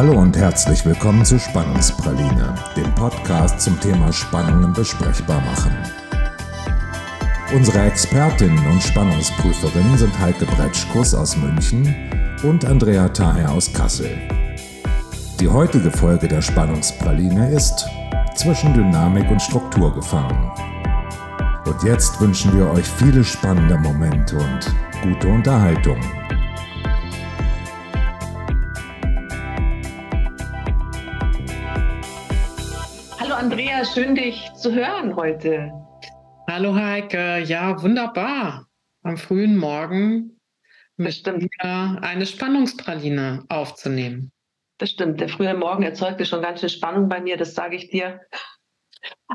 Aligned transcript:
Hallo 0.00 0.18
und 0.18 0.34
herzlich 0.34 0.86
willkommen 0.86 1.26
zu 1.26 1.38
Spannungspraline, 1.38 2.54
dem 2.74 2.94
Podcast 2.94 3.60
zum 3.60 3.78
Thema 3.80 4.10
Spannungen 4.10 4.72
besprechbar 4.72 5.42
machen. 5.42 5.76
Unsere 7.54 7.82
Expertinnen 7.82 8.66
und 8.68 8.82
Spannungsprüferinnen 8.82 9.98
sind 9.98 10.18
Heike 10.18 10.46
Bretschkus 10.46 11.12
aus 11.12 11.36
München 11.36 11.94
und 12.42 12.64
Andrea 12.64 13.10
Thaher 13.10 13.52
aus 13.52 13.70
Kassel. 13.74 14.16
Die 15.38 15.48
heutige 15.48 15.90
Folge 15.90 16.28
der 16.28 16.40
Spannungspraline 16.40 17.50
ist 17.50 17.86
zwischen 18.36 18.72
Dynamik 18.72 19.30
und 19.30 19.42
Struktur 19.42 19.94
gefangen. 19.94 20.50
Und 21.66 21.82
jetzt 21.82 22.18
wünschen 22.22 22.56
wir 22.56 22.70
euch 22.70 22.86
viele 22.86 23.22
spannende 23.22 23.76
Momente 23.76 24.38
und 24.38 24.74
gute 25.02 25.28
Unterhaltung. 25.28 26.00
Schön 33.94 34.14
dich 34.14 34.52
zu 34.54 34.72
hören 34.72 35.16
heute. 35.16 35.72
Hallo 36.48 36.74
Heike, 36.74 37.38
ja 37.40 37.82
wunderbar. 37.82 38.68
Am 39.02 39.16
frühen 39.16 39.56
Morgen 39.56 40.38
mit 40.96 41.26
eine 41.26 42.26
Spannungspraline 42.26 43.44
aufzunehmen. 43.48 44.30
Das 44.78 44.90
stimmt. 44.90 45.20
Der 45.20 45.28
frühe 45.28 45.54
Morgen 45.54 45.82
erzeugte 45.82 46.24
schon 46.24 46.42
ganz 46.42 46.60
viel 46.60 46.68
Spannung 46.68 47.08
bei 47.08 47.20
mir, 47.20 47.36
das 47.36 47.54
sage 47.54 47.76
ich 47.76 47.90
dir. 47.90 48.20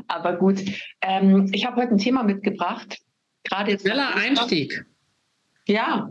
Aber 0.08 0.36
gut, 0.36 0.62
ähm, 1.02 1.50
ich 1.52 1.66
habe 1.66 1.82
heute 1.82 1.92
ein 1.92 1.98
Thema 1.98 2.22
mitgebracht. 2.22 2.98
Gerade 3.44 3.72
jetzt. 3.72 3.82
Schneller 3.82 4.14
Einstieg. 4.14 4.86
Ja, 5.66 6.08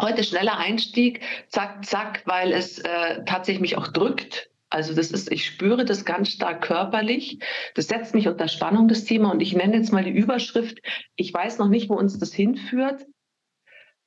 heute 0.00 0.22
schneller 0.22 0.58
Einstieg, 0.58 1.22
zack, 1.48 1.84
zack, 1.84 2.22
weil 2.26 2.52
es 2.52 2.78
äh, 2.78 3.24
tatsächlich 3.24 3.60
mich 3.60 3.76
auch 3.76 3.88
drückt. 3.88 4.48
Also 4.70 4.94
das 4.94 5.10
ist, 5.10 5.32
ich 5.32 5.46
spüre 5.46 5.84
das 5.84 6.04
ganz 6.04 6.30
stark 6.30 6.62
körperlich. 6.62 7.38
Das 7.74 7.88
setzt 7.88 8.14
mich 8.14 8.28
unter 8.28 8.48
Spannung, 8.48 8.88
das 8.88 9.04
Thema. 9.04 9.30
Und 9.30 9.40
ich 9.40 9.54
nenne 9.54 9.76
jetzt 9.76 9.92
mal 9.92 10.04
die 10.04 10.10
Überschrift. 10.10 10.78
Ich 11.16 11.32
weiß 11.32 11.58
noch 11.58 11.68
nicht, 11.68 11.88
wo 11.88 11.94
uns 11.94 12.18
das 12.18 12.32
hinführt. 12.32 13.06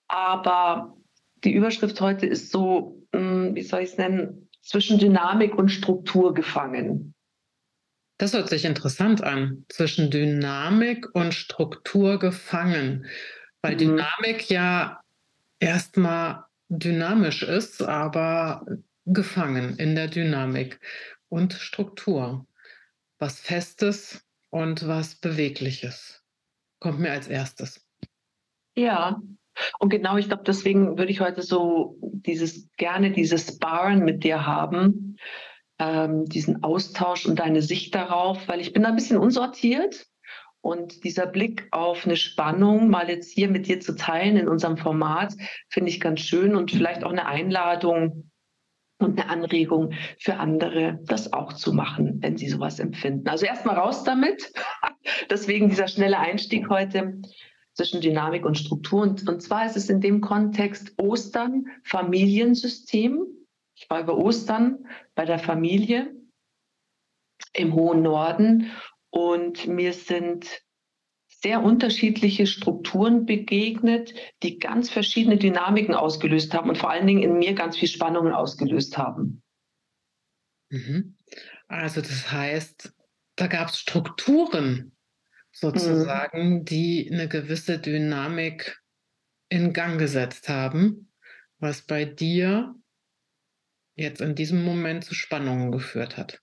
Aber 0.07 0.95
die 1.43 1.53
Überschrift 1.53 1.99
heute 2.01 2.27
ist 2.27 2.51
so, 2.51 3.01
hm, 3.13 3.55
wie 3.55 3.63
soll 3.63 3.81
ich 3.81 3.91
es 3.91 3.97
nennen, 3.97 4.49
zwischen 4.61 4.99
Dynamik 4.99 5.55
und 5.55 5.69
Struktur 5.69 6.33
gefangen. 6.33 7.15
Das 8.17 8.33
hört 8.33 8.49
sich 8.49 8.65
interessant 8.65 9.23
an. 9.23 9.65
Zwischen 9.69 10.11
Dynamik 10.11 11.07
und 11.15 11.33
Struktur 11.33 12.19
gefangen. 12.19 13.07
Weil 13.63 13.73
mhm. 13.73 13.79
Dynamik 13.79 14.49
ja 14.49 15.01
erstmal 15.59 16.45
dynamisch 16.69 17.41
ist, 17.41 17.81
aber 17.81 18.65
gefangen 19.05 19.77
in 19.77 19.95
der 19.95 20.07
Dynamik 20.07 20.79
und 21.29 21.53
Struktur. 21.53 22.45
Was 23.19 23.39
Festes 23.39 24.25
und 24.49 24.87
was 24.87 25.15
Bewegliches 25.15 26.23
kommt 26.79 26.99
mir 26.99 27.11
als 27.11 27.27
erstes. 27.27 27.85
Ja, 28.75 29.21
und 29.79 29.89
genau, 29.89 30.17
ich 30.17 30.27
glaube, 30.27 30.43
deswegen 30.45 30.97
würde 30.97 31.11
ich 31.11 31.21
heute 31.21 31.41
so 31.41 31.97
dieses 32.01 32.69
gerne 32.77 33.11
dieses 33.11 33.47
Sparen 33.47 34.03
mit 34.03 34.23
dir 34.23 34.45
haben, 34.45 35.17
ähm, 35.79 36.25
diesen 36.25 36.63
Austausch 36.63 37.25
und 37.25 37.39
deine 37.39 37.61
Sicht 37.61 37.93
darauf, 37.95 38.47
weil 38.47 38.59
ich 38.59 38.73
bin 38.73 38.83
da 38.83 38.89
ein 38.89 38.95
bisschen 38.95 39.17
unsortiert 39.17 40.07
und 40.61 41.03
dieser 41.03 41.25
Blick 41.25 41.67
auf 41.71 42.05
eine 42.05 42.15
Spannung 42.15 42.89
mal 42.89 43.09
jetzt 43.09 43.31
hier 43.31 43.49
mit 43.49 43.67
dir 43.67 43.79
zu 43.79 43.95
teilen 43.95 44.37
in 44.37 44.47
unserem 44.47 44.77
Format 44.77 45.33
finde 45.69 45.89
ich 45.89 45.99
ganz 45.99 46.21
schön 46.21 46.55
und 46.55 46.71
vielleicht 46.71 47.03
auch 47.03 47.11
eine 47.11 47.25
Einladung, 47.25 48.30
und 49.01 49.19
eine 49.19 49.29
Anregung 49.29 49.93
für 50.17 50.37
andere, 50.37 50.99
das 51.05 51.33
auch 51.33 51.53
zu 51.53 51.73
machen, 51.73 52.17
wenn 52.21 52.37
sie 52.37 52.47
sowas 52.47 52.79
empfinden. 52.79 53.27
Also 53.27 53.45
erstmal 53.45 53.75
raus 53.75 54.03
damit. 54.03 54.51
Deswegen 55.29 55.69
dieser 55.69 55.87
schnelle 55.87 56.19
Einstieg 56.19 56.69
heute 56.69 57.21
zwischen 57.73 58.01
Dynamik 58.01 58.45
und 58.45 58.57
Struktur. 58.57 59.01
Und, 59.01 59.27
und 59.27 59.41
zwar 59.41 59.65
ist 59.65 59.77
es 59.77 59.89
in 59.89 60.01
dem 60.01 60.21
Kontext 60.21 60.93
Ostern, 60.97 61.65
Familiensystem. 61.83 63.25
Ich 63.75 63.89
war 63.89 64.01
über 64.01 64.17
Ostern 64.17 64.85
bei 65.15 65.25
der 65.25 65.39
Familie 65.39 66.13
im 67.53 67.73
hohen 67.73 68.01
Norden 68.01 68.71
und 69.09 69.67
mir 69.67 69.93
sind 69.93 70.61
sehr 71.41 71.63
unterschiedliche 71.63 72.45
Strukturen 72.45 73.25
begegnet, 73.25 74.13
die 74.43 74.59
ganz 74.59 74.89
verschiedene 74.89 75.37
Dynamiken 75.37 75.95
ausgelöst 75.95 76.53
haben 76.53 76.69
und 76.69 76.77
vor 76.77 76.91
allen 76.91 77.07
Dingen 77.07 77.23
in 77.23 77.37
mir 77.37 77.53
ganz 77.53 77.77
viel 77.77 77.87
Spannungen 77.87 78.33
ausgelöst 78.33 78.97
haben. 78.97 79.41
Mhm. 80.69 81.17
Also 81.67 82.01
das 82.01 82.31
heißt, 82.31 82.93
da 83.35 83.47
gab 83.47 83.69
es 83.69 83.79
Strukturen 83.79 84.95
sozusagen, 85.51 86.59
mhm. 86.59 86.65
die 86.65 87.09
eine 87.11 87.27
gewisse 87.27 87.79
Dynamik 87.79 88.81
in 89.49 89.73
Gang 89.73 89.99
gesetzt 89.99 90.47
haben, 90.47 91.11
was 91.59 91.81
bei 91.81 92.05
dir 92.05 92.75
jetzt 93.95 94.21
in 94.21 94.35
diesem 94.35 94.63
Moment 94.63 95.03
zu 95.03 95.13
Spannungen 95.13 95.71
geführt 95.71 96.17
hat. 96.17 96.41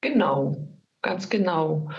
Genau, 0.00 0.78
ganz 1.02 1.28
genau. 1.28 1.90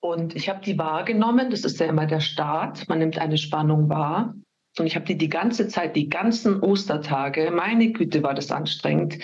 Und 0.00 0.36
ich 0.36 0.48
habe 0.48 0.60
die 0.60 0.78
wahrgenommen, 0.78 1.50
das 1.50 1.64
ist 1.64 1.80
ja 1.80 1.86
immer 1.86 2.06
der 2.06 2.20
Start, 2.20 2.88
man 2.88 2.98
nimmt 2.98 3.18
eine 3.18 3.38
Spannung 3.38 3.88
wahr. 3.88 4.34
Und 4.78 4.86
ich 4.86 4.94
habe 4.94 5.06
die 5.06 5.18
die 5.18 5.28
ganze 5.28 5.66
Zeit, 5.66 5.96
die 5.96 6.08
ganzen 6.08 6.60
Ostertage, 6.60 7.50
meine 7.50 7.92
Güte, 7.92 8.22
war 8.22 8.34
das 8.34 8.52
anstrengend. 8.52 9.18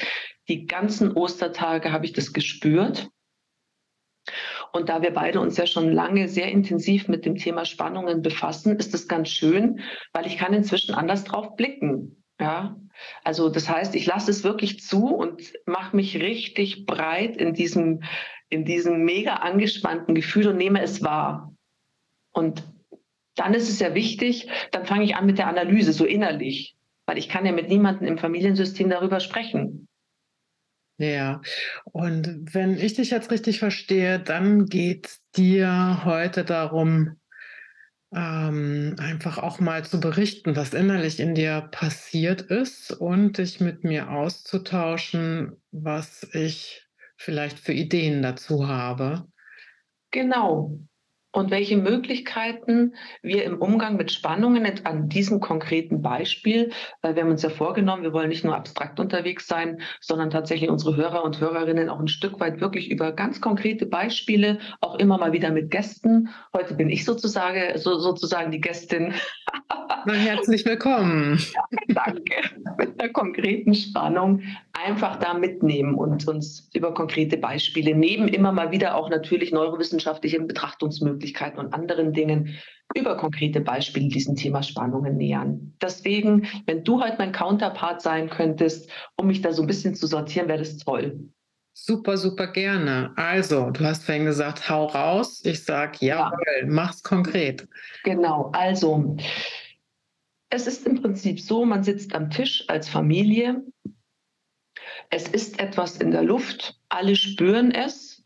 Die 0.49 0.67
ganzen 0.67 1.13
Ostertage 1.13 1.93
habe 1.93 2.07
ich 2.07 2.13
das 2.13 2.33
gespürt. 2.33 3.09
Und 4.73 4.89
da 4.89 5.03
wir 5.03 5.13
beide 5.13 5.41
uns 5.41 5.57
ja 5.57 5.67
schon 5.67 5.93
lange 5.93 6.29
sehr 6.29 6.51
intensiv 6.51 7.07
mit 7.07 7.25
dem 7.25 7.37
Thema 7.37 7.65
Spannungen 7.65 8.23
befassen, 8.23 8.77
ist 8.77 8.93
das 8.93 9.07
ganz 9.07 9.29
schön, 9.29 9.81
weil 10.13 10.27
ich 10.27 10.39
kann 10.39 10.53
inzwischen 10.53 10.95
anders 10.95 11.23
drauf 11.23 11.55
blicken. 11.55 12.25
Ja, 12.41 12.77
also 13.23 13.49
das 13.49 13.69
heißt, 13.69 13.95
ich 13.95 14.07
lasse 14.07 14.31
es 14.31 14.43
wirklich 14.43 14.81
zu 14.81 15.07
und 15.07 15.53
mache 15.67 15.95
mich 15.95 16.17
richtig 16.17 16.85
breit 16.87 17.37
in 17.37 17.55
diesem 17.55 18.03
in 18.55 18.65
diesem 18.65 19.05
mega 19.05 19.35
angespannten 19.35 20.15
Gefühl 20.15 20.49
und 20.49 20.57
nehme 20.57 20.81
es 20.81 21.03
wahr. 21.03 21.55
Und 22.33 22.65
dann 23.35 23.53
ist 23.53 23.69
es 23.69 23.81
ja 23.81 23.95
wichtig, 23.95 24.49
dann 24.71 24.87
fange 24.87 25.05
ich 25.05 25.17
an 25.17 25.27
mit 25.27 25.39
der 25.39 25.49
Analyse, 25.49 25.93
so 25.93 26.05
innerlich, 26.05 26.77
weil 27.07 27.19
ich 27.19 27.29
kann 27.29 27.45
ja 27.45 27.53
mit 27.53 27.69
niemandem 27.69 28.07
im 28.07 28.19
Familiensystem 28.19 28.89
darüber 28.89 29.21
sprechen. 29.21 29.89
Ja, 30.99 31.43
und 31.85 32.55
wenn 32.55 32.79
ich 32.79 32.95
dich 32.95 33.11
jetzt 33.11 33.33
richtig 33.33 33.59
verstehe, 33.59 34.21
dann 34.21 34.67
geht 34.67 35.07
es 35.09 35.23
dir 35.35 36.03
heute 36.05 36.45
darum, 36.45 37.17
ähm, 38.15 38.95
einfach 39.01 39.39
auch 39.39 39.59
mal 39.59 39.85
zu 39.85 39.99
berichten, 39.99 40.55
was 40.55 40.73
innerlich 40.73 41.19
in 41.19 41.35
dir 41.35 41.69
passiert 41.73 42.43
ist 42.43 42.93
und 42.93 43.39
dich 43.39 43.61
mit 43.61 43.83
mir 43.83 44.11
auszutauschen, 44.11 45.57
was 45.73 46.29
ich 46.33 46.84
vielleicht 47.25 47.59
für 47.59 47.73
Ideen 47.73 48.23
dazu 48.23 48.69
habe. 48.69 49.27
Genau. 50.11 50.79
Und 51.33 51.51
welche 51.51 51.77
Möglichkeiten 51.77 52.95
wir 53.21 53.43
im 53.43 53.61
Umgang 53.61 53.97
mit 53.97 54.13
Spannungen 54.13 54.71
an 54.85 55.09
diesem 55.09 55.41
konkreten 55.41 56.01
Beispiel, 56.01 56.71
weil 57.03 57.17
wir 57.17 57.25
haben 57.25 57.31
uns 57.33 57.43
ja 57.43 57.51
vorgenommen, 57.51 58.05
wir 58.05 58.13
wollen 58.13 58.29
nicht 58.29 58.45
nur 58.45 58.55
abstrakt 58.55 59.01
unterwegs 59.01 59.49
sein, 59.49 59.81
sondern 60.01 60.31
tatsächlich 60.31 60.71
unsere 60.71 60.95
Hörer 60.95 61.25
und 61.25 61.41
Hörerinnen 61.41 61.89
auch 61.89 61.99
ein 61.99 62.07
Stück 62.07 62.39
weit 62.39 62.61
wirklich 62.61 62.89
über 62.89 63.11
ganz 63.11 63.41
konkrete 63.41 63.85
Beispiele, 63.85 64.61
auch 64.81 64.95
immer 65.01 65.19
mal 65.19 65.33
wieder 65.33 65.51
mit 65.51 65.73
Gästen. 65.73 66.29
Heute 66.53 66.75
bin 66.75 66.89
ich 66.89 67.05
sozusagen, 67.05 67.77
so, 67.79 67.99
sozusagen 67.99 68.53
die 68.53 68.61
Gästin. 68.61 69.15
Na, 70.07 70.13
herzlich 70.13 70.67
willkommen. 70.67 71.39
Ja, 71.55 71.63
danke. 71.89 72.35
Mit 72.77 73.01
einer 73.01 73.11
konkreten 73.11 73.75
Spannung 73.75 74.43
einfach 74.73 75.17
da 75.17 75.33
mitnehmen 75.33 75.95
und 75.95 76.29
uns 76.29 76.69
über 76.75 76.93
konkrete 76.93 77.39
Beispiele 77.39 77.95
neben 77.95 78.29
immer 78.29 78.53
mal 78.53 78.71
wieder 78.71 78.97
auch 78.97 79.09
natürlich 79.09 79.51
neurowissenschaftlichen 79.51 80.47
Betrachtungsmöglichkeiten 80.47 81.59
und 81.59 81.73
anderen 81.73 82.13
Dingen 82.13 82.55
über 82.95 83.17
konkrete 83.17 83.63
Beispiele 83.63 84.09
diesem 84.09 84.37
Thema 84.37 84.63
Spannungen 84.63 85.17
nähern. 85.17 85.73
Deswegen, 85.81 86.49
wenn 86.67 86.85
du 86.85 87.03
heute 87.03 87.17
mein 87.19 87.33
Counterpart 87.33 88.03
sein 88.03 88.29
könntest, 88.29 88.91
um 89.17 89.27
mich 89.29 89.41
da 89.41 89.53
so 89.53 89.63
ein 89.63 89.67
bisschen 89.67 89.95
zu 89.95 90.07
sortieren, 90.07 90.49
wäre 90.49 90.59
das 90.59 90.77
toll. 90.77 91.19
Super, 91.73 92.19
super 92.19 92.47
gerne. 92.49 93.13
Also, 93.17 93.71
du 93.71 93.85
hast 93.85 94.05
vorhin 94.05 94.27
gesagt, 94.27 94.69
hau 94.69 94.87
raus. 94.87 95.41
Ich 95.45 95.65
sage, 95.65 95.97
jawohl, 96.01 96.39
ja. 96.61 96.67
mach's 96.67 97.03
konkret. 97.03 97.67
Genau, 98.05 98.51
also 98.53 99.17
es 100.55 100.67
ist 100.67 100.87
im 100.87 101.03
Prinzip 101.03 101.41
so, 101.41 101.65
man 101.65 101.83
sitzt 101.83 102.15
am 102.15 102.31
Tisch 102.31 102.65
als 102.69 102.89
Familie. 102.89 103.65
Es 105.11 105.29
ist 105.29 105.59
etwas 105.61 105.99
in 105.99 106.11
der 106.13 106.23
Luft, 106.23 106.81
alle 106.89 107.17
spüren 107.17 107.73
es. 107.73 108.25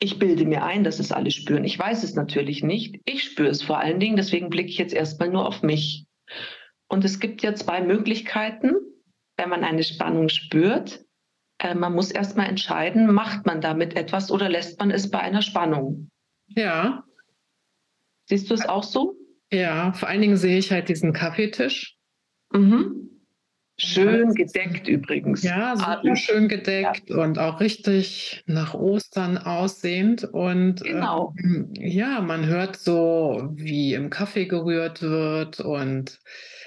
Ich 0.00 0.18
bilde 0.18 0.44
mir 0.44 0.62
ein, 0.64 0.84
dass 0.84 0.98
es 0.98 1.10
alle 1.10 1.30
spüren. 1.30 1.64
Ich 1.64 1.78
weiß 1.78 2.04
es 2.04 2.14
natürlich 2.14 2.62
nicht. 2.62 3.00
Ich 3.04 3.24
spüre 3.24 3.48
es 3.48 3.62
vor 3.62 3.78
allen 3.78 3.98
Dingen, 3.98 4.16
deswegen 4.16 4.50
blicke 4.50 4.68
ich 4.68 4.78
jetzt 4.78 4.94
erstmal 4.94 5.30
nur 5.30 5.46
auf 5.46 5.62
mich. 5.62 6.06
Und 6.88 7.04
es 7.04 7.18
gibt 7.20 7.42
ja 7.42 7.54
zwei 7.54 7.80
Möglichkeiten, 7.80 8.74
wenn 9.36 9.48
man 9.48 9.64
eine 9.64 9.82
Spannung 9.82 10.28
spürt. 10.28 11.04
äh, 11.58 11.74
man 11.74 11.94
muss 11.94 12.10
erstmal 12.10 12.48
entscheiden, 12.48 13.12
macht 13.12 13.46
man 13.46 13.60
damit 13.60 13.96
etwas 13.96 14.30
oder 14.30 14.48
lässt 14.48 14.78
man 14.78 14.90
es 14.90 15.10
bei 15.10 15.18
einer 15.18 15.42
Spannung? 15.42 16.10
Ja. 16.46 17.04
Siehst 18.26 18.50
du 18.50 18.54
es 18.54 18.68
auch 18.68 18.84
so? 18.84 19.16
Ja, 19.52 19.92
vor 19.92 20.08
allen 20.08 20.20
Dingen 20.20 20.36
sehe 20.36 20.58
ich 20.58 20.70
halt 20.70 20.88
diesen 20.88 21.12
Kaffeetisch. 21.12 21.96
Mhm. 22.52 23.08
Schön 23.80 24.34
gedeckt 24.34 24.88
übrigens. 24.88 25.44
Ja, 25.44 25.76
super 25.76 26.16
schön 26.16 26.48
gedeckt 26.48 27.10
ja. 27.10 27.22
und 27.22 27.38
auch 27.38 27.60
richtig 27.60 28.42
nach 28.46 28.74
Ostern 28.74 29.38
aussehend. 29.38 30.24
Und 30.24 30.82
genau. 30.82 31.32
ähm, 31.38 31.72
ja, 31.74 32.20
man 32.20 32.46
hört 32.46 32.76
so, 32.76 33.50
wie 33.52 33.94
im 33.94 34.10
Kaffee 34.10 34.46
gerührt 34.46 35.00
wird 35.00 35.60
und 35.60 36.18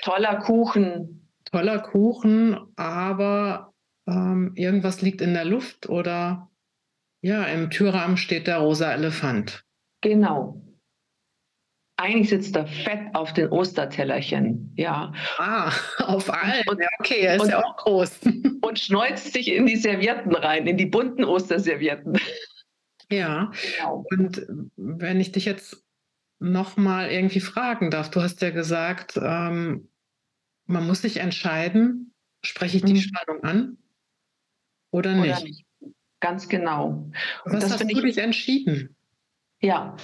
toller 0.04 0.38
Kuchen. 0.38 1.30
Toller 1.52 1.80
Kuchen, 1.80 2.58
aber 2.78 3.74
ähm, 4.08 4.54
irgendwas 4.56 5.02
liegt 5.02 5.20
in 5.20 5.34
der 5.34 5.44
Luft 5.44 5.90
oder 5.90 6.50
ja, 7.22 7.44
im 7.44 7.70
Türrahmen 7.70 8.16
steht 8.16 8.48
der 8.48 8.60
rosa 8.60 8.90
Elefant. 8.94 9.66
Genau. 10.00 10.62
Eigentlich 12.02 12.30
sitzt 12.30 12.56
er 12.56 12.66
fett 12.66 13.14
auf 13.14 13.32
den 13.34 13.50
Ostertellerchen, 13.50 14.74
ja. 14.76 15.14
Ah, 15.38 15.72
auf 16.00 16.34
allen. 16.34 16.64
Und, 16.68 16.82
okay, 17.00 17.20
er 17.20 17.36
ist 17.36 17.44
und, 17.44 17.50
ja 17.50 17.64
auch 17.64 17.78
groß. 17.78 18.22
Und 18.62 18.80
schneuzt 18.80 19.34
sich 19.34 19.52
in 19.52 19.68
die 19.68 19.76
Servietten 19.76 20.36
rein, 20.36 20.66
in 20.66 20.78
die 20.78 20.88
bunten 20.88 21.24
Osterservietten. 21.24 22.18
Ja, 23.12 23.52
genau. 23.78 24.06
und 24.10 24.48
wenn 24.78 25.20
ich 25.20 25.32
dich 25.32 25.46
jetzt 25.46 25.84
nochmal 26.40 27.12
irgendwie 27.12 27.42
fragen 27.42 27.92
darf, 27.92 28.10
du 28.10 28.22
hast 28.22 28.42
ja 28.42 28.52
gesagt, 28.52 29.20
ähm, 29.22 29.90
man 30.66 30.88
muss 30.88 31.02
sich 31.02 31.18
entscheiden, 31.18 32.14
spreche 32.44 32.78
ich 32.78 32.84
die 32.84 32.94
mhm. 32.94 32.98
Spannung 33.00 33.44
an 33.44 33.78
oder 34.92 35.14
nicht? 35.14 35.38
Oder 35.38 35.44
nicht. 35.44 35.66
Ganz 36.20 36.48
genau. 36.48 37.12
Was 37.46 37.64
das 37.64 37.74
hast 37.74 37.92
du 37.92 38.02
dich 38.02 38.18
entschieden? 38.18 38.96
Ja, 39.62 39.96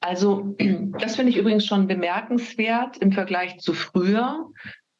also 0.00 0.54
das 1.00 1.16
finde 1.16 1.32
ich 1.32 1.38
übrigens 1.38 1.66
schon 1.66 1.86
bemerkenswert 1.86 2.98
im 2.98 3.12
Vergleich 3.12 3.58
zu 3.58 3.72
früher, 3.72 4.50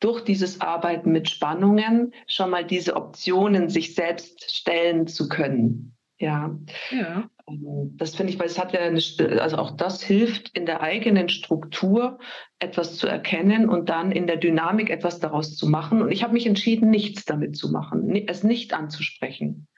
durch 0.01 0.23
dieses 0.23 0.61
Arbeiten 0.61 1.13
mit 1.13 1.29
Spannungen 1.29 2.13
schon 2.27 2.51
mal 2.51 2.65
diese 2.65 2.95
Optionen 2.97 3.69
sich 3.69 3.95
selbst 3.95 4.55
stellen 4.55 5.07
zu 5.07 5.29
können. 5.29 5.97
Ja. 6.19 6.57
ja. 6.91 7.29
Ähm, 7.49 7.95
das 7.97 8.15
finde 8.15 8.33
ich, 8.33 8.39
weil 8.39 8.47
es 8.47 8.59
hat 8.59 8.73
ja 8.73 8.81
eine, 8.81 9.01
also 9.41 9.57
auch 9.57 9.77
das 9.77 10.03
hilft 10.03 10.57
in 10.57 10.67
der 10.67 10.81
eigenen 10.81 11.29
Struktur 11.29 12.19
etwas 12.59 12.97
zu 12.97 13.07
erkennen 13.07 13.69
und 13.69 13.89
dann 13.89 14.13
in 14.13 14.27
der 14.27 14.37
Dynamik 14.37 14.91
etwas 14.91 15.21
daraus 15.21 15.57
zu 15.57 15.69
machen. 15.69 16.03
Und 16.03 16.11
ich 16.11 16.23
habe 16.23 16.33
mich 16.33 16.47
entschieden, 16.47 16.91
nichts 16.91 17.25
damit 17.25 17.57
zu 17.57 17.71
machen, 17.71 18.15
es 18.27 18.43
nicht 18.43 18.75
anzusprechen. 18.75 19.69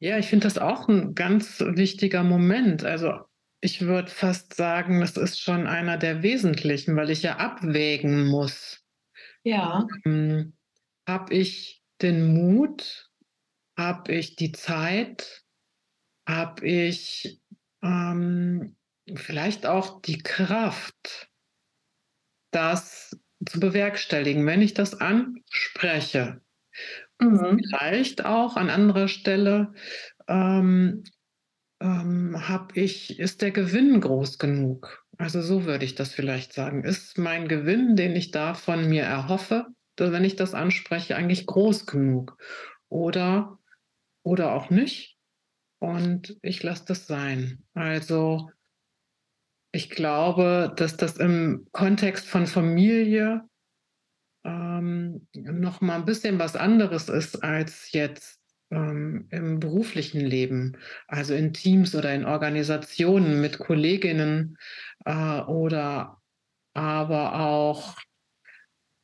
Ja, 0.00 0.18
ich 0.18 0.26
finde 0.26 0.44
das 0.44 0.58
auch 0.58 0.88
ein 0.88 1.14
ganz 1.14 1.60
wichtiger 1.60 2.22
Moment. 2.22 2.84
Also 2.84 3.20
ich 3.60 3.80
würde 3.80 4.10
fast 4.10 4.54
sagen, 4.54 5.00
das 5.00 5.16
ist 5.16 5.40
schon 5.40 5.66
einer 5.66 5.96
der 5.96 6.22
wesentlichen, 6.22 6.94
weil 6.96 7.10
ich 7.10 7.22
ja 7.22 7.36
abwägen 7.36 8.26
muss. 8.26 8.84
Ja. 9.42 9.86
Ähm, 10.04 10.56
habe 11.08 11.34
ich 11.34 11.82
den 12.00 12.34
Mut? 12.34 13.10
Habe 13.76 14.14
ich 14.14 14.36
die 14.36 14.52
Zeit? 14.52 15.44
Habe 16.28 16.66
ich 16.66 17.40
ähm, 17.82 18.76
vielleicht 19.14 19.66
auch 19.66 20.00
die 20.02 20.18
Kraft, 20.18 21.30
das 22.52 23.18
zu 23.48 23.60
bewerkstelligen, 23.60 24.46
wenn 24.46 24.62
ich 24.62 24.74
das 24.74 25.00
anspreche? 25.00 26.40
Mhm. 27.20 27.60
Vielleicht 27.68 28.24
auch 28.24 28.56
an 28.56 28.70
anderer 28.70 29.08
Stelle 29.08 29.72
ähm, 30.28 31.02
ähm, 31.80 32.48
habe 32.48 32.78
ich, 32.78 33.18
ist 33.18 33.42
der 33.42 33.50
Gewinn 33.50 34.00
groß 34.00 34.38
genug? 34.38 35.04
Also 35.16 35.42
so 35.42 35.64
würde 35.64 35.84
ich 35.84 35.94
das 35.94 36.12
vielleicht 36.12 36.52
sagen. 36.52 36.84
Ist 36.84 37.18
mein 37.18 37.48
Gewinn, 37.48 37.96
den 37.96 38.14
ich 38.14 38.30
da 38.30 38.54
von 38.54 38.88
mir 38.88 39.02
erhoffe, 39.02 39.66
wenn 39.96 40.24
ich 40.24 40.36
das 40.36 40.54
anspreche, 40.54 41.16
eigentlich 41.16 41.46
groß 41.46 41.86
genug? 41.86 42.36
Oder, 42.88 43.58
oder 44.22 44.54
auch 44.54 44.70
nicht? 44.70 45.16
Und 45.80 46.36
ich 46.42 46.62
lasse 46.62 46.84
das 46.86 47.06
sein. 47.06 47.64
Also 47.74 48.50
ich 49.72 49.90
glaube, 49.90 50.72
dass 50.76 50.96
das 50.96 51.16
im 51.16 51.66
Kontext 51.72 52.26
von 52.26 52.46
Familie 52.46 53.47
ähm, 54.44 55.26
noch 55.34 55.80
mal 55.80 55.96
ein 55.96 56.04
bisschen 56.04 56.38
was 56.38 56.56
anderes 56.56 57.08
ist 57.08 57.42
als 57.42 57.92
jetzt 57.92 58.40
ähm, 58.70 59.28
im 59.30 59.60
beruflichen 59.60 60.20
Leben, 60.20 60.76
also 61.06 61.34
in 61.34 61.52
Teams 61.52 61.94
oder 61.94 62.14
in 62.14 62.24
Organisationen 62.24 63.40
mit 63.40 63.58
Kolleginnen 63.58 64.58
äh, 65.04 65.40
oder 65.40 66.20
aber 66.74 67.40
auch 67.40 67.96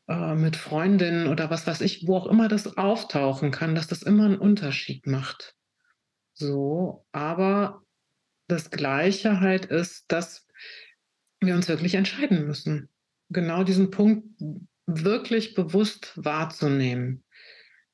äh, 0.08 0.34
mit 0.34 0.56
Freundinnen 0.56 1.28
oder 1.28 1.50
was 1.50 1.66
weiß 1.66 1.80
ich, 1.80 2.06
wo 2.06 2.16
auch 2.16 2.26
immer 2.26 2.48
das 2.48 2.76
auftauchen 2.76 3.50
kann, 3.50 3.74
dass 3.74 3.86
das 3.86 4.02
immer 4.02 4.26
einen 4.26 4.38
Unterschied 4.38 5.06
macht. 5.06 5.54
So, 6.34 7.06
aber 7.12 7.82
das 8.48 8.70
Gleiche 8.70 9.40
halt 9.40 9.66
ist, 9.66 10.04
dass 10.08 10.46
wir 11.40 11.54
uns 11.54 11.68
wirklich 11.68 11.94
entscheiden 11.94 12.46
müssen. 12.46 12.90
Genau 13.30 13.64
diesen 13.64 13.90
Punkt 13.90 14.26
wirklich 14.86 15.54
bewusst 15.54 16.12
wahrzunehmen. 16.16 17.24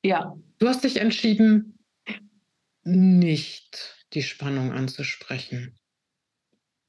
Ja. 0.03 0.35
Du 0.59 0.67
hast 0.67 0.83
dich 0.83 0.99
entschieden, 0.99 1.79
nicht 2.83 4.05
die 4.13 4.23
Spannung 4.23 4.71
anzusprechen. 4.71 5.77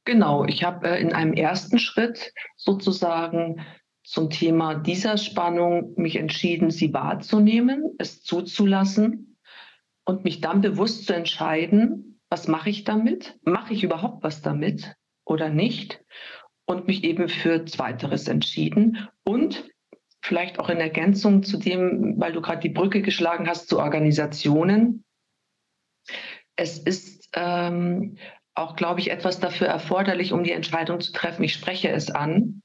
Genau, 0.04 0.44
ich 0.44 0.64
habe 0.64 0.88
äh, 0.88 1.00
in 1.00 1.12
einem 1.12 1.32
ersten 1.32 1.78
Schritt 1.78 2.32
sozusagen 2.56 3.64
zum 4.04 4.30
Thema 4.30 4.74
dieser 4.74 5.16
Spannung 5.16 5.94
mich 5.96 6.16
entschieden, 6.16 6.70
sie 6.70 6.92
wahrzunehmen, 6.92 7.94
es 7.98 8.22
zuzulassen 8.22 9.38
und 10.04 10.24
mich 10.24 10.40
dann 10.40 10.60
bewusst 10.60 11.06
zu 11.06 11.14
entscheiden, 11.14 12.20
was 12.28 12.48
mache 12.48 12.70
ich 12.70 12.84
damit? 12.84 13.38
Mache 13.44 13.74
ich 13.74 13.84
überhaupt 13.84 14.24
was 14.24 14.42
damit 14.42 14.96
oder 15.24 15.50
nicht? 15.50 16.02
Und 16.64 16.86
mich 16.86 17.04
eben 17.04 17.28
für 17.28 17.64
Zweiteres 17.64 18.26
entschieden 18.26 19.08
und 19.24 19.68
vielleicht 20.22 20.58
auch 20.58 20.68
in 20.68 20.78
Ergänzung 20.78 21.42
zu 21.42 21.58
dem, 21.58 22.18
weil 22.18 22.32
du 22.32 22.40
gerade 22.40 22.60
die 22.60 22.68
Brücke 22.68 23.02
geschlagen 23.02 23.48
hast 23.48 23.68
zu 23.68 23.78
Organisationen. 23.78 25.04
Es 26.56 26.78
ist 26.78 27.28
ähm, 27.34 28.16
auch, 28.54 28.76
glaube 28.76 29.00
ich, 29.00 29.10
etwas 29.10 29.40
dafür 29.40 29.66
erforderlich, 29.66 30.32
um 30.32 30.44
die 30.44 30.52
Entscheidung 30.52 31.00
zu 31.00 31.12
treffen. 31.12 31.42
Ich 31.42 31.54
spreche 31.54 31.90
es 31.90 32.10
an. 32.10 32.62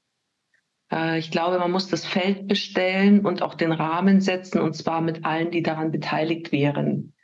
Äh, 0.92 1.18
ich 1.18 1.30
glaube, 1.32 1.58
man 1.58 1.72
muss 1.72 1.88
das 1.88 2.06
Feld 2.06 2.46
bestellen 2.46 3.26
und 3.26 3.42
auch 3.42 3.54
den 3.54 3.72
Rahmen 3.72 4.20
setzen, 4.20 4.60
und 4.60 4.74
zwar 4.74 5.00
mit 5.00 5.24
allen, 5.24 5.50
die 5.50 5.62
daran 5.62 5.90
beteiligt 5.90 6.52
wären. 6.52 7.14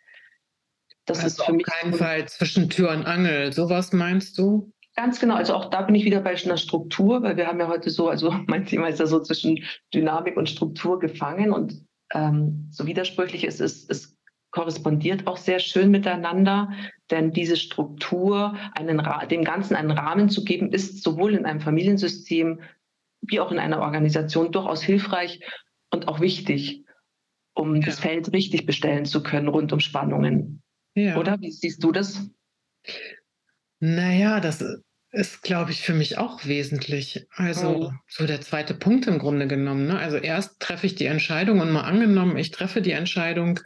Das 1.05 1.19
also 1.19 1.29
ist 1.29 1.45
für 1.45 1.53
mich. 1.53 1.67
Auf 1.69 1.81
keinen 1.81 1.95
Fall 1.95 2.27
zwischen 2.27 2.71
Tür 2.71 2.91
und 2.91 3.07
Angel. 3.07 3.53
Sowas 3.53 3.93
meinst 3.93 4.39
du? 4.39 4.74
Ganz 4.97 5.19
genau. 5.19 5.35
Also 5.35 5.55
auch 5.55 5.67
da 5.71 5.83
bin 5.83 5.95
ich 5.95 6.05
wieder 6.05 6.21
bei 6.21 6.37
einer 6.37 6.57
Struktur, 6.57 7.23
weil 7.23 7.37
wir 7.37 7.47
haben 7.47 7.59
ja 7.59 7.69
heute 7.69 7.91
so, 7.91 8.09
also 8.09 8.31
mein 8.47 8.67
Thema 8.67 8.89
ist 8.89 9.01
ja 9.01 9.07
so 9.07 9.21
zwischen 9.21 9.65
Dynamik 9.93 10.37
und 10.37 10.49
Struktur 10.49 10.99
gefangen 10.99 11.53
und 11.53 11.85
ähm, 12.13 12.69
so 12.71 12.87
widersprüchlich 12.87 13.45
ist 13.45 13.61
es, 13.61 13.89
es 13.89 14.17
korrespondiert 14.53 15.27
auch 15.27 15.37
sehr 15.37 15.59
schön 15.59 15.91
miteinander, 15.91 16.71
denn 17.11 17.33
diese 17.33 17.57
Struktur, 17.57 18.57
einen, 18.77 19.03
dem 19.29 19.43
Ganzen 19.43 19.75
einen 19.75 19.91
Rahmen 19.91 20.29
zu 20.29 20.45
geben, 20.45 20.71
ist 20.71 21.03
sowohl 21.03 21.35
in 21.35 21.45
einem 21.45 21.61
Familiensystem 21.61 22.61
wie 23.21 23.41
auch 23.41 23.51
in 23.51 23.59
einer 23.59 23.81
Organisation 23.81 24.53
durchaus 24.53 24.81
hilfreich 24.81 25.41
und 25.91 26.07
auch 26.07 26.21
wichtig, 26.21 26.85
um 27.55 27.77
ja. 27.77 27.87
das 27.87 27.99
Feld 27.99 28.33
richtig 28.33 28.65
bestellen 28.65 29.07
zu 29.07 29.25
können 29.25 29.49
rund 29.49 29.73
um 29.73 29.81
Spannungen. 29.81 30.63
Ja. 30.95 31.17
Oder 31.17 31.41
wie 31.41 31.51
siehst 31.51 31.83
du 31.83 31.91
das? 31.91 32.31
Naja, 33.87 34.41
das 34.41 34.65
ist, 35.11 35.43
glaube 35.43 35.71
ich, 35.71 35.83
für 35.83 35.93
mich 35.93 36.17
auch 36.17 36.47
wesentlich. 36.47 37.27
Also 37.35 37.91
mhm. 37.91 37.99
so 38.09 38.27
der 38.27 38.41
zweite 38.41 38.73
Punkt 38.73 39.07
im 39.07 39.19
Grunde 39.19 39.47
genommen. 39.47 39.87
Ne? 39.87 39.99
Also 39.99 40.17
erst 40.17 40.59
treffe 40.59 40.87
ich 40.87 40.95
die 40.95 41.05
Entscheidung 41.05 41.61
und 41.61 41.71
mal 41.71 41.83
angenommen, 41.83 42.39
ich 42.39 42.51
treffe 42.51 42.81
die 42.81 42.93
Entscheidung, 42.93 43.61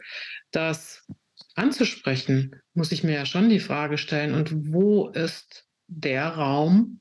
das 0.51 1.07
anzusprechen, 1.55 2.53
muss 2.73 2.91
ich 2.91 3.05
mir 3.05 3.13
ja 3.13 3.25
schon 3.25 3.47
die 3.47 3.61
Frage 3.61 3.97
stellen, 3.97 4.33
und 4.33 4.73
wo 4.73 5.07
ist 5.07 5.65
der 5.87 6.27
Raum, 6.27 6.99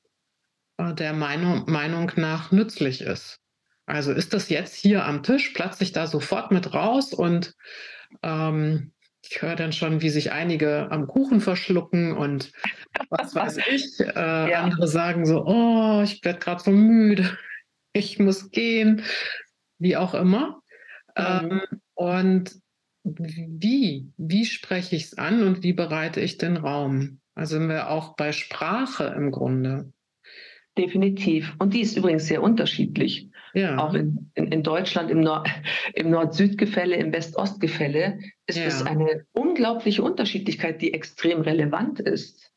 äh, 0.76 0.94
der 0.94 1.12
Meinung, 1.12 1.64
Meinung 1.66 2.12
nach 2.14 2.52
nützlich 2.52 3.00
ist? 3.00 3.40
Also 3.84 4.12
ist 4.12 4.32
das 4.32 4.48
jetzt 4.48 4.76
hier 4.76 5.04
am 5.04 5.24
Tisch, 5.24 5.48
platze 5.50 5.82
ich 5.82 5.90
da 5.90 6.06
sofort 6.06 6.52
mit 6.52 6.72
raus 6.72 7.12
und 7.12 7.56
ähm, 8.22 8.92
ich 9.22 9.42
höre 9.42 9.56
dann 9.56 9.72
schon, 9.72 10.00
wie 10.00 10.10
sich 10.10 10.32
einige 10.32 10.90
am 10.90 11.06
Kuchen 11.06 11.40
verschlucken 11.40 12.16
und 12.16 12.52
was 13.10 13.34
weiß 13.34 13.58
ich. 13.70 14.00
Äh, 14.00 14.50
ja. 14.50 14.62
Andere 14.62 14.88
sagen 14.88 15.26
so, 15.26 15.44
oh, 15.44 16.02
ich 16.02 16.24
werde 16.24 16.38
gerade 16.38 16.62
so 16.62 16.70
müde, 16.70 17.36
ich 17.92 18.18
muss 18.18 18.50
gehen, 18.50 19.02
wie 19.78 19.96
auch 19.96 20.14
immer. 20.14 20.62
Mhm. 21.16 21.50
Ähm, 21.50 21.60
und 21.94 22.54
wie, 23.04 24.12
wie 24.16 24.44
spreche 24.44 24.96
ich 24.96 25.04
es 25.04 25.18
an 25.18 25.42
und 25.42 25.62
wie 25.62 25.72
bereite 25.72 26.20
ich 26.20 26.38
den 26.38 26.56
Raum? 26.56 27.20
Also 27.34 27.58
sind 27.58 27.68
wir 27.68 27.90
auch 27.90 28.16
bei 28.16 28.32
Sprache 28.32 29.14
im 29.16 29.30
Grunde. 29.30 29.92
Definitiv. 30.76 31.54
Und 31.58 31.74
die 31.74 31.80
ist 31.80 31.96
übrigens 31.96 32.26
sehr 32.26 32.42
unterschiedlich. 32.42 33.27
Ja. 33.54 33.78
Auch 33.78 33.94
in, 33.94 34.30
in, 34.34 34.52
in 34.52 34.62
Deutschland 34.62 35.10
im, 35.10 35.20
Nord, 35.20 35.48
im 35.94 36.10
Nord-Süd-Gefälle, 36.10 36.96
im 36.96 37.12
West-Ost-Gefälle 37.12 38.18
ist 38.46 38.58
es 38.58 38.80
ja. 38.80 38.86
eine 38.86 39.24
unglaubliche 39.32 40.02
Unterschiedlichkeit, 40.02 40.82
die 40.82 40.94
extrem 40.94 41.40
relevant 41.40 42.00
ist. 42.00 42.52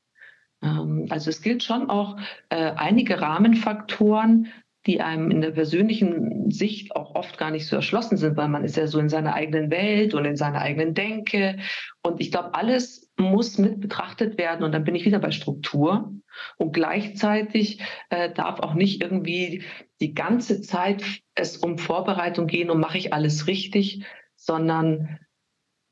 Ähm, 0.61 1.07
also 1.09 1.29
es 1.29 1.41
gilt 1.41 1.63
schon 1.63 1.89
auch 1.89 2.17
äh, 2.49 2.71
einige 2.75 3.21
Rahmenfaktoren, 3.21 4.47
die 4.87 4.99
einem 4.99 5.29
in 5.29 5.41
der 5.41 5.51
persönlichen 5.51 6.49
Sicht 6.49 6.95
auch 6.95 7.13
oft 7.13 7.37
gar 7.37 7.51
nicht 7.51 7.67
so 7.67 7.75
erschlossen 7.75 8.17
sind, 8.17 8.35
weil 8.35 8.47
man 8.47 8.63
ist 8.63 8.77
ja 8.77 8.87
so 8.87 8.99
in 8.99 9.09
seiner 9.09 9.35
eigenen 9.35 9.69
Welt 9.69 10.15
und 10.15 10.25
in 10.25 10.35
seiner 10.35 10.59
eigenen 10.59 10.95
Denke. 10.95 11.57
Und 12.01 12.19
ich 12.19 12.31
glaube, 12.31 12.55
alles 12.55 13.11
muss 13.17 13.59
mit 13.59 13.79
betrachtet 13.79 14.39
werden. 14.39 14.63
Und 14.63 14.71
dann 14.71 14.83
bin 14.83 14.95
ich 14.95 15.05
wieder 15.05 15.19
bei 15.19 15.31
Struktur. 15.31 16.11
Und 16.57 16.73
gleichzeitig 16.73 17.79
äh, 18.09 18.31
darf 18.33 18.59
auch 18.59 18.73
nicht 18.73 19.03
irgendwie 19.03 19.63
die 20.01 20.13
ganze 20.13 20.61
Zeit 20.61 21.03
es 21.35 21.57
um 21.57 21.77
Vorbereitung 21.77 22.47
gehen 22.47 22.69
und 22.69 22.79
mache 22.79 22.97
ich 22.97 23.13
alles 23.13 23.47
richtig, 23.47 24.03
sondern 24.35 25.19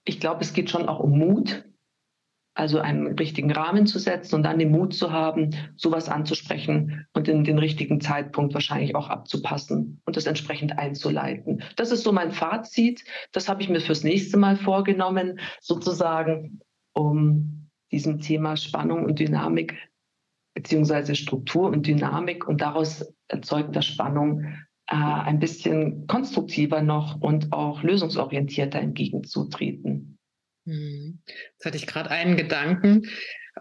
ich 0.03 0.19
glaube, 0.19 0.41
es 0.41 0.53
geht 0.53 0.69
schon 0.69 0.89
auch 0.89 0.99
um 0.99 1.17
Mut 1.17 1.63
also 2.59 2.79
einen 2.79 3.17
richtigen 3.17 3.51
Rahmen 3.51 3.87
zu 3.87 3.99
setzen 3.99 4.35
und 4.35 4.43
dann 4.43 4.59
den 4.59 4.71
Mut 4.71 4.93
zu 4.93 5.13
haben, 5.13 5.55
sowas 5.77 6.09
anzusprechen 6.09 7.07
und 7.13 7.29
in 7.29 7.45
den 7.45 7.57
richtigen 7.57 8.01
Zeitpunkt 8.01 8.53
wahrscheinlich 8.53 8.95
auch 8.95 9.09
abzupassen 9.09 10.01
und 10.05 10.17
das 10.17 10.25
entsprechend 10.25 10.77
einzuleiten. 10.77 11.63
Das 11.77 11.91
ist 11.91 12.03
so 12.03 12.11
mein 12.11 12.33
Fazit. 12.33 13.05
Das 13.31 13.47
habe 13.47 13.61
ich 13.61 13.69
mir 13.69 13.79
fürs 13.79 14.03
nächste 14.03 14.35
Mal 14.35 14.57
vorgenommen, 14.57 15.39
sozusagen, 15.61 16.59
um 16.93 17.69
diesem 17.93 18.19
Thema 18.19 18.57
Spannung 18.57 19.05
und 19.05 19.19
Dynamik 19.19 19.77
beziehungsweise 20.53 21.15
Struktur 21.15 21.69
und 21.69 21.87
Dynamik 21.87 22.47
und 22.47 22.61
daraus 22.61 23.05
erzeugter 23.27 23.81
Spannung 23.81 24.43
äh, 24.87 24.95
ein 24.95 25.39
bisschen 25.39 26.07
konstruktiver 26.07 26.81
noch 26.81 27.21
und 27.21 27.51
auch 27.53 27.83
lösungsorientierter 27.83 28.79
entgegenzutreten. 28.79 30.17
Hm. 30.65 31.21
Jetzt 31.25 31.65
hatte 31.65 31.77
ich 31.77 31.87
gerade 31.87 32.11
einen 32.11 32.37
Gedanken, 32.37 33.07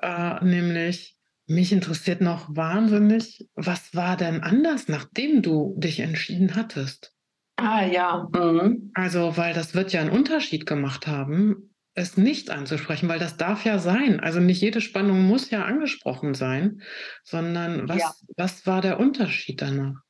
äh, 0.00 0.45
nämlich 0.45 1.16
mich 1.47 1.73
interessiert 1.73 2.21
noch 2.21 2.54
wahnsinnig, 2.54 3.49
was 3.54 3.95
war 3.95 4.16
denn 4.16 4.42
anders, 4.42 4.88
nachdem 4.88 5.40
du 5.40 5.75
dich 5.78 6.00
entschieden 6.00 6.54
hattest? 6.54 7.14
Ah 7.57 7.85
ja. 7.85 8.28
Mhm. 8.35 8.92
Also, 8.95 9.37
weil 9.37 9.54
das 9.54 9.75
wird 9.75 9.92
ja 9.92 10.00
einen 10.00 10.11
Unterschied 10.11 10.66
gemacht 10.66 11.07
haben, 11.07 11.67
es 11.98 12.16
nicht 12.16 12.50
anzusprechen, 12.50 13.08
weil 13.08 13.18
das 13.18 13.36
darf 13.36 13.64
ja 13.64 13.78
sein. 13.78 14.20
Also 14.20 14.40
nicht 14.40 14.62
jede 14.62 14.80
Spannung 14.80 15.26
muss 15.26 15.50
ja 15.50 15.64
angesprochen 15.64 16.34
sein, 16.34 16.82
sondern 17.24 17.88
was, 17.88 17.98
ja. 17.98 18.12
was 18.36 18.66
war 18.66 18.80
der 18.80 19.00
Unterschied 19.00 19.60
danach? 19.60 20.00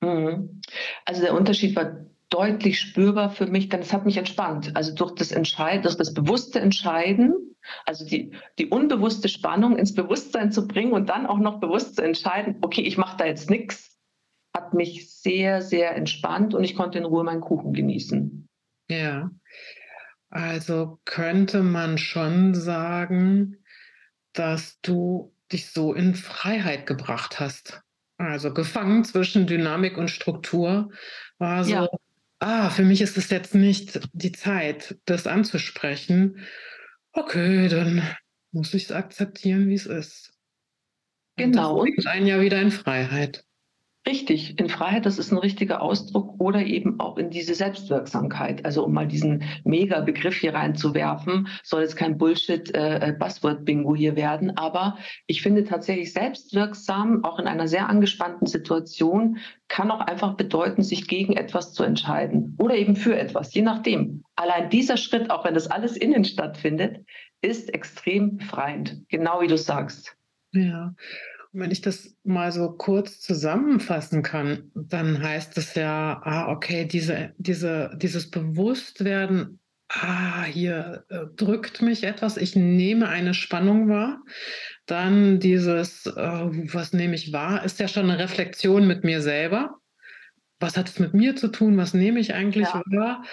Mhm. 0.00 0.60
Also 1.04 1.22
der 1.22 1.34
Unterschied 1.34 1.76
war 1.76 2.06
deutlich 2.30 2.80
spürbar 2.80 3.30
für 3.30 3.46
mich, 3.46 3.68
denn 3.68 3.80
es 3.80 3.92
hat 3.92 4.04
mich 4.04 4.16
entspannt. 4.16 4.74
Also 4.74 4.94
durch 4.94 5.14
das 5.14 5.32
Entscheiden, 5.32 5.82
durch 5.82 5.96
das 5.96 6.14
bewusste 6.14 6.60
Entscheiden, 6.60 7.56
also 7.84 8.04
die, 8.04 8.32
die 8.58 8.66
unbewusste 8.66 9.28
Spannung 9.28 9.76
ins 9.76 9.94
Bewusstsein 9.94 10.52
zu 10.52 10.66
bringen 10.66 10.92
und 10.92 11.08
dann 11.08 11.26
auch 11.26 11.38
noch 11.38 11.60
bewusst 11.60 11.96
zu 11.96 12.02
entscheiden, 12.02 12.56
okay, 12.60 12.82
ich 12.82 12.96
mache 12.96 13.16
da 13.16 13.26
jetzt 13.26 13.50
nichts, 13.50 13.98
hat 14.56 14.74
mich 14.74 15.10
sehr, 15.10 15.62
sehr 15.62 15.96
entspannt 15.96 16.54
und 16.54 16.64
ich 16.64 16.76
konnte 16.76 16.98
in 16.98 17.04
Ruhe 17.04 17.24
meinen 17.24 17.40
Kuchen 17.40 17.72
genießen. 17.72 18.48
Ja, 18.88 19.30
also 20.34 21.00
könnte 21.04 21.62
man 21.62 21.98
schon 21.98 22.54
sagen, 22.54 23.64
dass 24.32 24.80
du 24.80 25.34
dich 25.52 25.70
so 25.70 25.94
in 25.94 26.14
Freiheit 26.14 26.86
gebracht 26.86 27.40
hast. 27.40 27.80
Also 28.18 28.52
gefangen 28.52 29.04
zwischen 29.04 29.46
Dynamik 29.46 29.96
und 29.96 30.10
Struktur 30.10 30.90
war 31.38 31.64
so 31.64 31.70
ja 31.70 31.88
ah, 32.44 32.70
für 32.70 32.84
mich 32.84 33.00
ist 33.00 33.16
es 33.16 33.30
jetzt 33.30 33.54
nicht 33.54 34.00
die 34.12 34.32
Zeit, 34.32 34.98
das 35.06 35.26
anzusprechen. 35.26 36.40
Okay, 37.12 37.68
dann 37.68 38.02
muss 38.52 38.74
ich 38.74 38.84
es 38.84 38.92
akzeptieren, 38.92 39.68
wie 39.68 39.74
es 39.74 39.86
ist. 39.86 40.32
Genau. 41.36 41.80
Und 41.80 41.88
das 41.88 42.04
bringt 42.04 42.06
einen 42.06 42.26
ja 42.26 42.40
wieder 42.40 42.60
in 42.60 42.70
Freiheit. 42.70 43.44
Richtig, 44.06 44.58
in 44.60 44.68
Freiheit, 44.68 45.06
das 45.06 45.18
ist 45.18 45.32
ein 45.32 45.38
richtiger 45.38 45.80
Ausdruck 45.80 46.38
oder 46.38 46.60
eben 46.60 47.00
auch 47.00 47.16
in 47.16 47.30
diese 47.30 47.54
Selbstwirksamkeit. 47.54 48.62
Also 48.66 48.84
um 48.84 48.92
mal 48.92 49.08
diesen 49.08 49.44
Mega-Begriff 49.64 50.36
hier 50.36 50.54
reinzuwerfen, 50.54 51.48
soll 51.62 51.80
jetzt 51.80 51.96
kein 51.96 52.18
Bullshit-Buzzword-Bingo 52.18 53.94
äh, 53.94 53.98
hier 53.98 54.14
werden, 54.14 54.58
aber 54.58 54.98
ich 55.26 55.40
finde 55.40 55.64
tatsächlich 55.64 56.12
selbstwirksam, 56.12 57.24
auch 57.24 57.38
in 57.38 57.46
einer 57.46 57.66
sehr 57.66 57.88
angespannten 57.88 58.46
Situation, 58.46 59.38
kann 59.68 59.90
auch 59.90 60.00
einfach 60.00 60.34
bedeuten, 60.36 60.82
sich 60.82 61.08
gegen 61.08 61.32
etwas 61.32 61.72
zu 61.72 61.82
entscheiden 61.82 62.56
oder 62.58 62.74
eben 62.74 62.96
für 62.96 63.18
etwas, 63.18 63.54
je 63.54 63.62
nachdem. 63.62 64.22
Allein 64.36 64.68
dieser 64.68 64.98
Schritt, 64.98 65.30
auch 65.30 65.46
wenn 65.46 65.54
das 65.54 65.70
alles 65.70 65.96
innen 65.96 66.26
stattfindet, 66.26 67.06
ist 67.40 67.72
extrem 67.72 68.36
befreiend, 68.36 69.02
genau 69.08 69.40
wie 69.40 69.46
du 69.46 69.56
sagst. 69.56 70.14
Ja. 70.52 70.94
Wenn 71.56 71.70
ich 71.70 71.82
das 71.82 72.16
mal 72.24 72.50
so 72.50 72.72
kurz 72.72 73.20
zusammenfassen 73.20 74.24
kann, 74.24 74.72
dann 74.74 75.22
heißt 75.22 75.56
es 75.56 75.76
ja, 75.76 76.20
ah, 76.24 76.50
okay, 76.50 76.84
diese, 76.84 77.32
diese, 77.38 77.92
dieses 77.96 78.28
Bewusstwerden, 78.28 79.60
ah, 79.88 80.42
hier 80.42 81.04
äh, 81.10 81.26
drückt 81.36 81.80
mich 81.80 82.02
etwas, 82.02 82.38
ich 82.38 82.56
nehme 82.56 83.08
eine 83.08 83.34
Spannung 83.34 83.88
wahr. 83.88 84.20
Dann 84.86 85.38
dieses, 85.38 86.06
äh, 86.06 86.12
was 86.12 86.92
nehme 86.92 87.14
ich 87.14 87.32
wahr, 87.32 87.64
ist 87.64 87.78
ja 87.78 87.86
schon 87.86 88.10
eine 88.10 88.18
Reflexion 88.18 88.88
mit 88.88 89.04
mir 89.04 89.22
selber. 89.22 89.78
Was 90.58 90.76
hat 90.76 90.88
es 90.88 90.98
mit 90.98 91.14
mir 91.14 91.36
zu 91.36 91.48
tun? 91.48 91.76
Was 91.76 91.94
nehme 91.94 92.18
ich 92.18 92.34
eigentlich 92.34 92.66
ja. 92.66 92.82
wahr? 92.86 93.24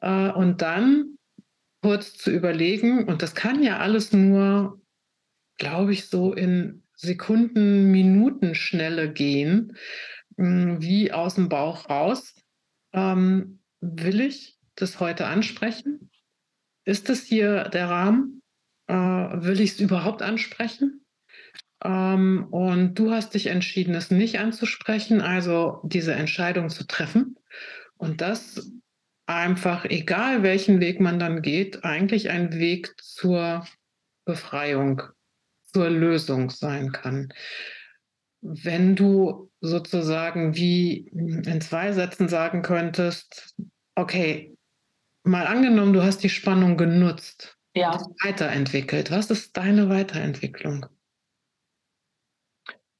Äh, 0.00 0.32
und 0.32 0.62
dann 0.62 1.18
kurz 1.82 2.16
zu 2.16 2.30
überlegen, 2.30 3.08
und 3.08 3.20
das 3.20 3.34
kann 3.34 3.64
ja 3.64 3.78
alles 3.78 4.12
nur, 4.12 4.80
glaube 5.58 5.92
ich, 5.92 6.06
so 6.06 6.32
in 6.32 6.83
Sekunden, 6.96 7.90
Minuten 7.90 8.54
Schnelle 8.54 9.12
gehen, 9.12 9.76
hm, 10.36 10.80
wie 10.80 11.12
aus 11.12 11.36
dem 11.36 11.48
Bauch 11.48 11.88
raus. 11.88 12.34
Ähm, 12.92 13.60
will 13.80 14.20
ich 14.20 14.58
das 14.76 15.00
heute 15.00 15.26
ansprechen? 15.26 16.10
Ist 16.84 17.10
es 17.10 17.24
hier 17.24 17.64
der 17.64 17.88
Rahmen? 17.88 18.42
Äh, 18.86 18.94
will 18.94 19.60
ich 19.60 19.72
es 19.72 19.80
überhaupt 19.80 20.22
ansprechen? 20.22 21.04
Ähm, 21.82 22.46
und 22.50 22.94
du 22.94 23.10
hast 23.10 23.34
dich 23.34 23.46
entschieden, 23.46 23.94
es 23.94 24.10
nicht 24.10 24.38
anzusprechen, 24.38 25.20
also 25.20 25.80
diese 25.84 26.14
Entscheidung 26.14 26.70
zu 26.70 26.86
treffen. 26.86 27.36
Und 27.96 28.20
das 28.20 28.70
einfach, 29.26 29.84
egal 29.84 30.42
welchen 30.42 30.80
Weg 30.80 31.00
man 31.00 31.18
dann 31.18 31.42
geht, 31.42 31.84
eigentlich 31.84 32.30
ein 32.30 32.52
Weg 32.52 32.94
zur 33.00 33.66
Befreiung 34.24 35.02
zur 35.74 35.90
Lösung 35.90 36.50
sein 36.50 36.92
kann. 36.92 37.32
Wenn 38.40 38.94
du 38.94 39.50
sozusagen 39.60 40.54
wie 40.54 41.08
in 41.08 41.60
zwei 41.60 41.92
Sätzen 41.92 42.28
sagen 42.28 42.62
könntest, 42.62 43.56
okay, 43.96 44.56
mal 45.24 45.46
angenommen, 45.46 45.92
du 45.92 46.02
hast 46.02 46.22
die 46.22 46.28
Spannung 46.28 46.76
genutzt, 46.76 47.56
ja. 47.74 47.98
weiterentwickelt. 48.22 49.10
Was 49.10 49.30
ist 49.30 49.56
deine 49.56 49.88
Weiterentwicklung? 49.88 50.86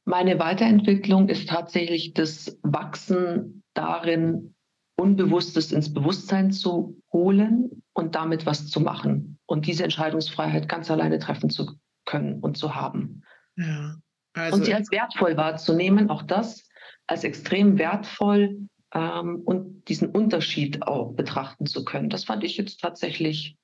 Meine 0.07 0.39
Weiterentwicklung 0.39 1.29
ist 1.29 1.49
tatsächlich 1.49 2.13
das 2.15 2.59
Wachsen 2.63 3.63
darin, 3.75 4.55
Unbewusstes 4.97 5.73
ins 5.73 5.93
Bewusstsein 5.93 6.53
zu 6.53 7.01
holen 7.13 7.83
und 7.95 8.15
damit 8.15 8.47
was 8.47 8.69
zu 8.69 8.81
machen 8.81 9.39
und 9.47 9.67
diese 9.67 9.83
Entscheidungsfreiheit 9.83 10.69
ganz 10.69 10.89
alleine 10.89 11.19
treffen 11.19 11.51
zu 11.51 11.77
können 12.05 12.41
und 12.41 12.57
zu 12.57 12.75
haben. 12.75 13.23
Ja, 13.57 13.97
also 14.35 14.59
und 14.59 14.65
sie 14.65 14.75
als 14.75 14.91
wertvoll 14.91 15.37
wahrzunehmen, 15.37 16.11
auch 16.11 16.23
das 16.23 16.69
als 17.07 17.25
extrem 17.25 17.79
wertvoll 17.79 18.69
ähm, 18.93 19.43
und 19.45 19.89
diesen 19.89 20.09
Unterschied 20.09 20.83
auch 20.83 21.13
betrachten 21.13 21.67
zu 21.67 21.85
können. 21.85 22.11
Das 22.11 22.25
fand 22.25 22.45
ich 22.45 22.57
jetzt 22.57 22.81
tatsächlich 22.81 23.57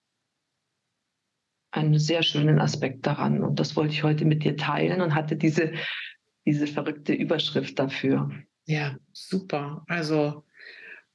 einen 1.73 1.99
sehr 1.99 2.23
schönen 2.23 2.59
Aspekt 2.59 3.06
daran. 3.06 3.42
Und 3.42 3.61
das 3.61 3.76
wollte 3.76 3.92
ich 3.92 4.02
heute 4.02 4.25
mit 4.25 4.44
dir 4.44 4.56
teilen 4.56 5.00
und 5.00 5.14
hatte 5.14 5.37
diese, 5.37 5.73
diese 6.44 6.66
verrückte 6.66 7.12
Überschrift 7.12 7.78
dafür. 7.78 8.30
Ja, 8.66 8.97
super. 9.12 9.85
Also 9.88 10.44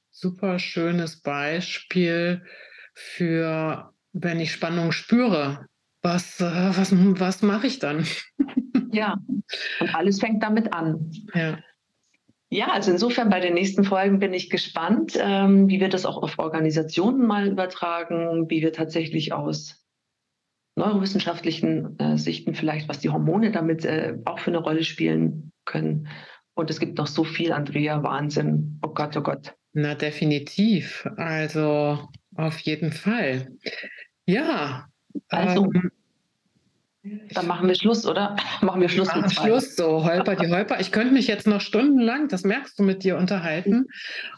super 0.10 0.60
schönes 0.60 1.22
Beispiel 1.22 2.44
für, 2.94 3.94
wenn 4.14 4.40
ich 4.40 4.54
Spannung 4.54 4.92
spüre, 4.92 5.68
was, 6.06 6.40
äh, 6.40 6.78
was, 6.78 6.94
was 7.20 7.42
mache 7.42 7.68
ich 7.68 7.80
dann? 7.80 8.06
ja, 8.92 9.18
und 9.80 9.96
alles 9.96 10.20
fängt 10.20 10.44
damit 10.44 10.72
an. 10.72 11.12
Ja. 11.34 11.60
Ja, 12.52 12.68
also 12.68 12.92
insofern 12.92 13.30
bei 13.30 13.40
den 13.40 13.56
nächsten 13.56 13.84
Folgen 13.84 14.20
bin 14.20 14.32
ich 14.32 14.50
gespannt, 14.50 15.18
ähm, 15.20 15.68
wie 15.68 15.82
wir 15.82 15.90
das 15.90 16.06
auch 16.06 16.22
auf 16.22 16.38
Organisationen 16.38 17.26
mal 17.26 17.48
übertragen, 17.48 18.50
wie 18.50 18.62
wir 18.62 18.72
tatsächlich 18.72 19.34
aus 19.34 19.84
neurowissenschaftlichen 20.76 21.98
äh, 22.00 22.18
Sichten 22.18 22.54
vielleicht, 22.54 22.88
was 22.88 23.00
die 23.00 23.10
Hormone 23.10 23.52
damit 23.52 23.84
äh, 23.84 24.18
auch 24.26 24.40
für 24.40 24.52
eine 24.52 24.60
Rolle 24.60 24.84
spielen 24.84 25.52
können. 25.66 26.08
Und 26.54 26.70
es 26.70 26.80
gibt 26.80 26.98
noch 26.98 27.08
so 27.08 27.24
viel, 27.24 27.52
Andrea, 27.52 28.04
Wahnsinn. 28.04 28.80
Oh 28.84 28.94
Gott, 28.94 29.18
oh 29.18 29.22
Gott. 29.22 29.56
Na, 29.74 29.96
definitiv. 29.96 31.10
Also 31.18 32.08
auf 32.36 32.60
jeden 32.60 32.92
Fall. 32.92 33.50
Ja. 34.28 34.88
Also, 35.30 35.66
ähm, 35.74 35.92
dann 37.34 37.48
machen 37.48 37.68
wir 37.68 37.76
Schluss, 37.76 38.06
oder? 38.06 38.36
Machen 38.62 38.82
wir 38.82 38.90
Schluss 38.90 39.08
machen 39.08 39.22
mit 39.22 39.32
zwei. 39.32 39.48
Schluss, 39.48 39.76
so 39.76 40.04
Holper 40.04 40.36
die 40.36 40.52
Holper. 40.52 40.80
Ich 40.80 40.92
könnte 40.92 41.14
mich 41.14 41.28
jetzt 41.28 41.48
noch 41.48 41.62
stundenlang, 41.62 42.28
das 42.28 42.44
merkst 42.44 42.80
du, 42.80 42.84
mit 42.84 43.04
dir 43.04 43.18
unterhalten. 43.18 43.86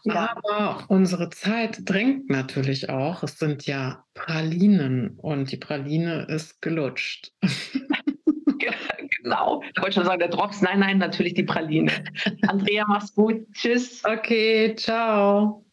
Ja. 0.04 0.36
Aber 0.36 0.86
unsere 0.88 1.30
Zeit 1.30 1.80
drängt 1.86 2.30
natürlich 2.30 2.90
auch. 2.90 3.24
Es 3.24 3.40
sind 3.40 3.66
ja 3.66 4.04
Pralinen 4.14 5.18
und 5.18 5.52
die 5.52 5.58
Praline 5.58 6.26
ist 6.30 6.62
gelutscht. 6.62 7.32
genau. 9.24 9.62
Ich 9.76 9.82
wollte 9.82 9.96
schon 9.96 10.06
sagen, 10.06 10.20
der 10.20 10.30
Drops. 10.30 10.62
Nein, 10.62 10.80
nein, 10.80 10.98
natürlich 10.98 11.34
die 11.34 11.44
Praline. 11.44 11.92
Andrea, 12.48 12.86
mach's 12.88 13.14
gut. 13.14 13.46
Tschüss. 13.54 14.04
Okay, 14.06 14.76
ciao. 14.76 15.67